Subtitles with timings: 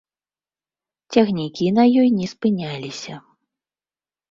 [1.13, 3.21] Цягнікі на ёй не спыняліся.